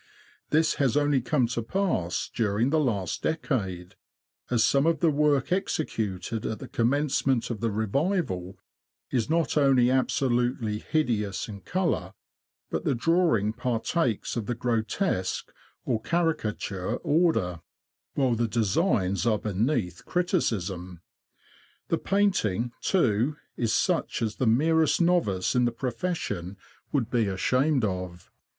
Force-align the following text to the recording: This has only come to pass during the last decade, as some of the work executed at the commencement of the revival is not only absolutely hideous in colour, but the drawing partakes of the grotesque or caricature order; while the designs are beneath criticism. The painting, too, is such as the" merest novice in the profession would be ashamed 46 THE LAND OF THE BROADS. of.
This 0.49 0.73
has 0.81 0.97
only 0.97 1.21
come 1.21 1.45
to 1.49 1.61
pass 1.61 2.31
during 2.33 2.71
the 2.71 2.79
last 2.79 3.21
decade, 3.21 3.93
as 4.49 4.63
some 4.63 4.87
of 4.87 4.99
the 4.99 5.11
work 5.11 5.51
executed 5.51 6.43
at 6.43 6.57
the 6.57 6.67
commencement 6.67 7.51
of 7.51 7.59
the 7.59 7.69
revival 7.69 8.57
is 9.11 9.29
not 9.29 9.57
only 9.57 9.91
absolutely 9.91 10.79
hideous 10.79 11.47
in 11.47 11.61
colour, 11.61 12.15
but 12.71 12.83
the 12.83 12.95
drawing 12.95 13.53
partakes 13.53 14.35
of 14.35 14.47
the 14.47 14.55
grotesque 14.55 15.53
or 15.85 16.01
caricature 16.01 16.95
order; 16.95 17.61
while 18.15 18.33
the 18.33 18.47
designs 18.47 19.27
are 19.27 19.37
beneath 19.37 20.03
criticism. 20.05 21.01
The 21.89 21.99
painting, 21.99 22.71
too, 22.81 23.37
is 23.55 23.71
such 23.71 24.23
as 24.23 24.37
the" 24.37 24.47
merest 24.63 24.99
novice 24.99 25.53
in 25.53 25.65
the 25.65 25.71
profession 25.71 26.57
would 26.91 27.11
be 27.11 27.27
ashamed 27.27 27.83
46 27.83 27.85
THE 27.85 27.85
LAND 27.85 27.85
OF 27.85 27.91
THE 27.91 28.07
BROADS. 28.17 28.23
of. 28.27 28.31